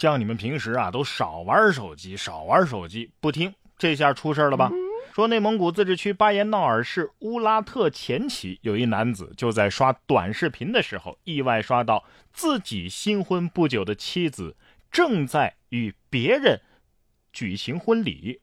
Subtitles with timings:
[0.00, 4.72] 叫你们平时啊都少玩手机，少玩手机，不听，这下出事了吧？
[5.12, 12.02] 说内蒙古自治区巴彦淖尔市乌拉特前旗有一男子就在刷短视频的时候，意外刷到
[12.32, 14.56] 自己新婚不久的妻子
[14.90, 16.62] 正在与别人
[17.30, 18.40] 举行婚礼。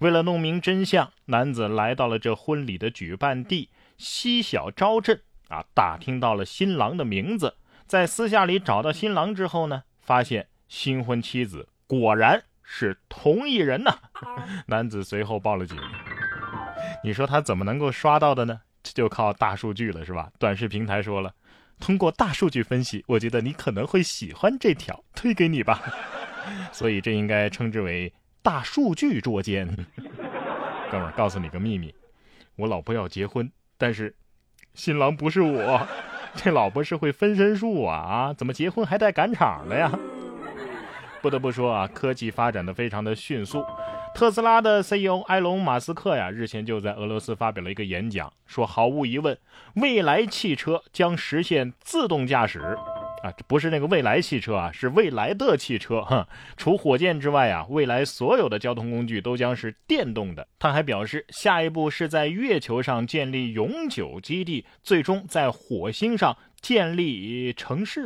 [0.00, 7.54] 为了弄明真相，男子来到了这婚礼的举办地西小昭镇啊，打听到了新郎的名字。
[7.86, 13.98] 在私下里找到新郎之后呢，发现新婚妻子果然是同一人呐。
[14.66, 15.78] 男子随后报了警。
[17.04, 18.60] 你说他怎么能够刷到的呢？
[18.82, 20.30] 这就靠大数据了，是吧？
[20.38, 21.34] 短视平台说了，
[21.80, 25.82] 通过大数据分析，我觉得你可能会喜欢这条，推给你吧。
[26.72, 28.12] 所以这应该称之为
[28.42, 29.66] 大数据捉奸。
[30.90, 31.94] 哥们儿，告诉你个秘密，
[32.56, 34.14] 我老婆要结婚，但是
[34.74, 35.86] 新郎不是我。
[36.36, 38.32] 这老婆是会分身术啊啊！
[38.34, 39.90] 怎么结婚还带赶场的呀？
[41.26, 43.64] 不得不说啊，科技发展的非常的迅速。
[44.14, 49.36] 特斯拉的 CEO 埃隆·马斯克呀，日前就在俄罗斯发表了一个演讲，说毫无疑问，
[49.74, 52.60] 未来汽车将实现自动驾驶。
[53.24, 56.00] 啊，不是那个未来汽车啊，是未来的汽车。
[56.02, 60.46] 哈， 除火箭之外啊，未来所有的交通工具都将是电动的。
[60.60, 68.04] 他还表示，下一步是在月球上建立永久基地，最终在火星上建立城市。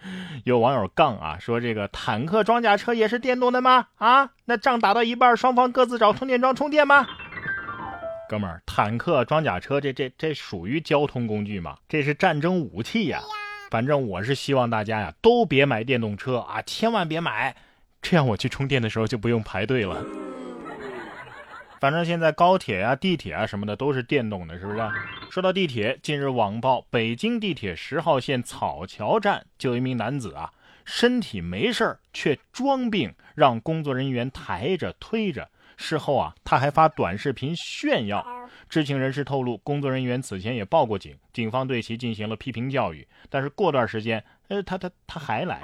[0.44, 3.88] 有网友杠啊，说这个坦克装甲车也是电动的吗？
[3.96, 7.06] 啊，那仗打到一半，双方各自找充电桩充电吗？
[8.28, 11.76] 哥们儿，坦克装甲车这这这属于交通工具吗？
[11.88, 13.20] 这是战争武器呀。
[13.70, 17.54] 反正我是希望大家呀都别买电动车啊，千万别买，
[18.00, 20.02] 这样我去充电的时候就不用排队了。
[21.80, 24.78] 反正现在高铁啊、地铁啊什么的都是电动的，是不是？
[25.30, 30.52] 说到地铁，近日网曝北京地铁十号线草桥站就有一名男子啊，
[30.84, 35.48] 身体没事儿却装病，让工作人员抬着推着。
[35.76, 38.26] 事后啊，他还发短视频炫耀。
[38.68, 43.06] 知情人士透露，工作人员此前也报过警，警方对其进行了批评教育。
[43.30, 45.62] 但是过段时间，呃，他他他还来，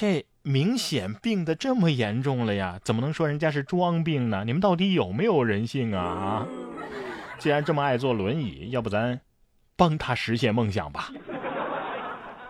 [0.00, 2.78] 这明显病得这么严重了呀？
[2.84, 4.44] 怎么能说人家是装病呢？
[4.46, 6.00] 你们到底有没有人性啊？
[6.00, 6.46] 啊！
[7.40, 9.20] 既然这么爱坐轮椅，要不咱
[9.74, 11.10] 帮他实现梦想吧？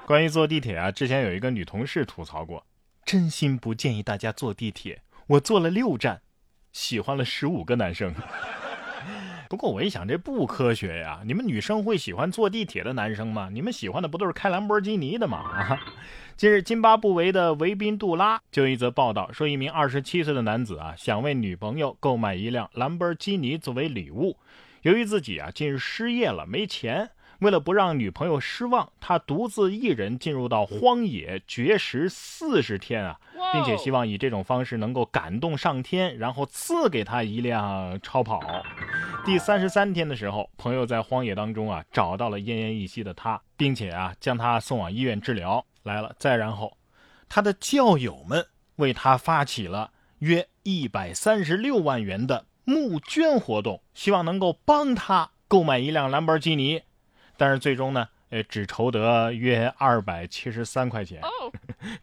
[0.04, 2.66] 关于坐地铁啊，之前有一个女同事吐槽过，
[3.06, 5.00] 真心不建议大家坐地铁。
[5.28, 6.20] 我坐了六站，
[6.74, 8.14] 喜欢了十五个男生。
[9.48, 11.22] 不过我一想，这不科学呀！
[11.24, 13.48] 你们女生会喜欢坐地铁的男生吗？
[13.50, 15.38] 你们喜欢的不都是开兰博基尼的吗？
[15.38, 15.80] 啊！
[16.36, 24.36] 近日，津巴布韦的维宾杜拉就一则报道，说一名二十七岁的男子啊，想为女朋友购买一辆兰博基尼作为礼物。
[24.82, 27.10] 由于自己啊近日失业了，没钱，
[27.40, 33.18] 为了不让女朋友失望，他独自一人进入到荒野绝食四十天啊，
[33.52, 38.40] 并且希望以这种方式能够感动上天，然后赐给他一辆超跑。
[39.28, 45.62] 第三十三天的时候，朋友在荒野当中啊找到了奄奄一息的他，并且啊将他送往医院治疗。
[45.82, 46.78] 来了，再然后，
[47.28, 48.46] 他的教友们
[48.76, 49.90] 为他发起了
[50.20, 56.80] 约一百三十六万元的募捐活动，希望能够帮他购买一辆兰博基尼。
[57.36, 61.20] 但是最终呢，呃，只筹得约二百七十三块钱。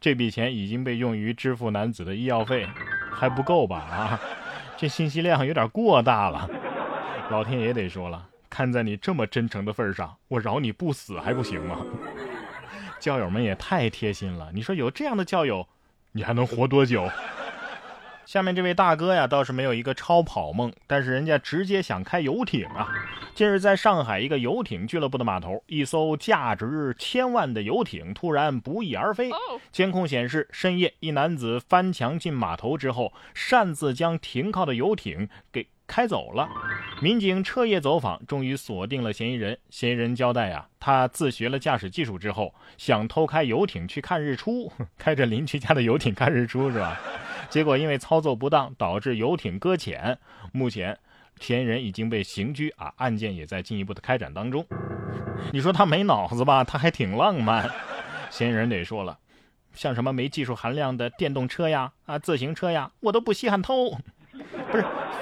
[0.00, 2.68] 这笔钱已经被用于支付男子的医药费，
[3.12, 3.78] 还不够吧？
[3.78, 4.20] 啊，
[4.76, 6.48] 这信息量有点过大了。
[7.28, 11.78] 老天爷得说了，看在你这么真诚的份上，我饶你不死还不行吗？
[13.00, 15.66] 教友们也太贴心了，你说有这样的教友，
[16.12, 17.10] 你还能活多久？
[18.24, 22.88] 下面这位大哥呀，倒是没有一个超跑梦，但是人家直接想开游艇啊！
[23.34, 29.30] 近日，在上海一个游艇俱乐部的码头，一艘价值千万的游艇突然不翼而飞。
[29.70, 35.68] 监控显示，深夜一男子翻墙进码头之后，擅自将停靠的游艇给。
[35.86, 36.48] 开走了，
[37.00, 39.58] 民警彻夜走访，终于锁定了嫌疑人。
[39.70, 47.00] 嫌疑人交代呀，他自学了驾驶技术之后，想偷开游艇去看日出， 开着邻居家的游艇看日出是吧？
[47.48, 50.18] 结果因为操作不当，导致游艇搁浅。
[50.52, 50.98] 目前，
[51.40, 54.66] 嫌疑人已经被刑拘啊，案件也在进一步的开展当中。
[55.52, 56.64] 你说他没脑子吧？
[56.64, 57.70] 他还挺浪漫。
[58.30, 59.18] 嫌疑人得说了，
[59.72, 63.96] 像什么没技术含量的电动车呀、啊自行车呀，我都不稀罕偷。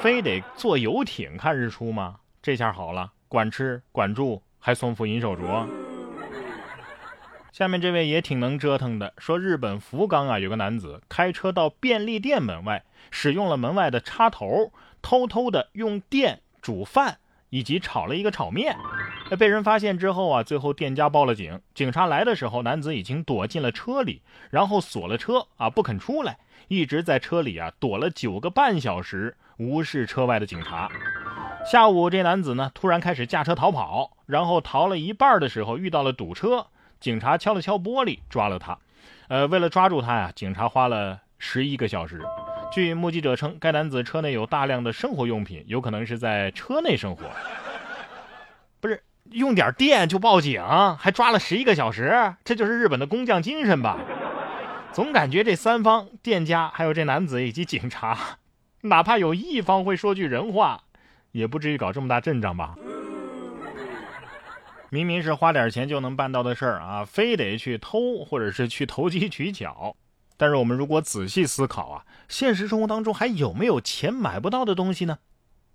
[0.00, 2.16] 非得坐游艇看日出吗？
[2.42, 5.66] 这下好了，管吃管住，还送副银手镯。
[7.52, 17.18] 下面这位也挺能折腾的，说日本福冈啊，有个男子开车到便利店门外，使用了门外的插头，偷偷的用电煮饭
[17.50, 18.76] 以及炒了一个炒面。
[19.38, 21.60] 被人发现之后啊，最后店家报了警。
[21.74, 24.20] 警察来的时候，男子已经躲进了车里，
[24.50, 30.90] 然后锁了车啊，不肯出来，一直在车里啊躲了九个半小时，无视车外的警察。
[31.70, 36.66] 下午，这男子呢突然开始驾车逃跑，然后逃了一半的时候遇到了堵车，
[37.00, 38.78] 警察敲了敲玻璃抓了他。
[39.28, 42.20] 呃，为了抓住他呀，警察花了十一个小时。
[42.72, 47.24] 据目击者称，该男子车内有大量的生活用品，有可能是在车内生活。
[48.80, 50.62] 不是用点电就报警，
[50.98, 53.98] 还抓了十一个小时，这就是日本的工匠精神吧？
[54.92, 58.18] 总感觉这三方店家、还有这男子以及警察，
[58.84, 60.82] 哪怕有一方会说句人话。
[61.32, 62.76] 也不至于搞这么大阵仗吧？
[64.88, 69.96] 明明是花点钱就能办到的事儿啊，非得去偷或者是去投机取巧。
[70.36, 75.18] 但是我们如果仔细思考啊，现实生活当中还有没有钱买不到的东西呢？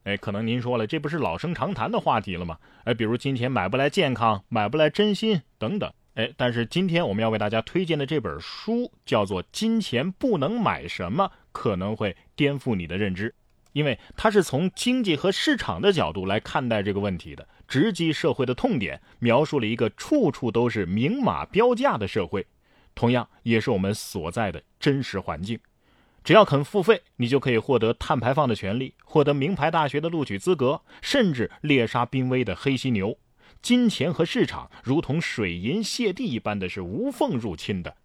[0.05, 2.57] 哎，可能您说了，这不是老生常谈的话题了吗？
[2.85, 5.91] 哎，比如金钱买不来健康，买不来真心等等。
[6.19, 11.24] 哎，但是今天我们要为大家推荐的这本书叫做《金钱不能买什么》，
[11.54, 13.33] 可能会颠覆你的认知。
[13.71, 22.45] 因为它是从经济和市场的角度来看待这个问题的，直击社会的痛点，描述了一个处处都是明码标价的社会，
[22.94, 25.57] 同样也是我们所在的真实环境。
[26.22, 33.18] 只要肯付费，你就可以获得碳排放的权利，获得名牌大学的录取资格，甚至猎杀濒危的黑犀牛。
[33.61, 37.95] 金钱和市场如同水银泻地一般的是无缝入侵的，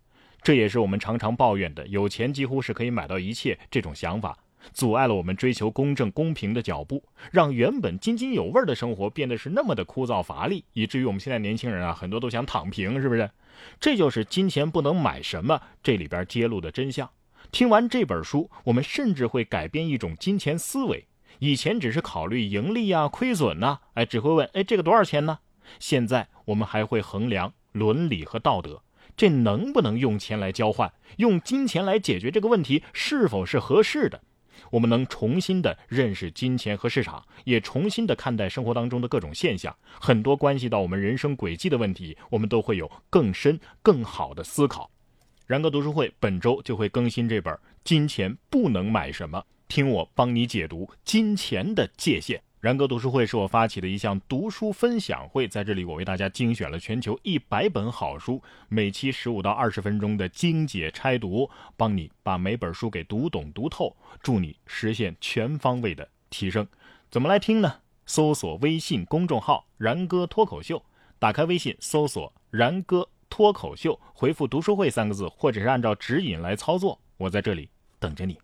[0.42, 4.36] 这也是我们常常抱怨的“有钱几乎是可以买到一切”这种想法。
[4.72, 13.30] 阻碍了我们追求公正公平的脚步，让原本津津有味的生活变得是那么的枯燥乏力，以至于我们现在年轻人啊，很多都想躺平，是不是？
[13.78, 17.08] 这就是金钱不能买什么这里边揭露的真相。
[17.52, 21.06] 听完这本书，我们甚至会改变一种金钱思维。
[21.38, 25.38] 以前只是考虑盈利啊、亏损呐，哎，只会问，哎，这个多少钱呢？
[25.78, 28.82] 现在我们还会衡量伦理和道德，
[29.16, 30.92] 这能不能用钱来交换？
[31.16, 34.20] 用金钱来解决这个问题，是否是合适的？
[34.70, 44.90] 我们能重新的认识金钱和市场，也重新的看待生活当中的各种现象，很多关系到我们人生轨迹的问题，我们都会有更深、更好的思考。
[45.46, 47.52] 然哥读书会本周就会更新这本
[47.84, 49.38] 《金钱不能买什么》，
[49.74, 52.40] 听我帮你解读金钱的界限。
[52.60, 66.64] 然哥读书会是我发起的一项读书分享会，在这里我为大家精选了全球一百本好书，每期十五到二十分钟的精解拆读，帮你把每本书给读懂读透，助你实现全方位的提升。
[67.10, 67.80] 怎么来听呢？
[68.06, 70.80] 搜索微信公众号“然哥脱口秀”，
[71.18, 77.00] 打开微信搜索“然哥脱口秀”，回复“读书会”三个字，或者是按照指引来操作。
[77.16, 77.68] 我在这里
[77.98, 78.38] 等着你。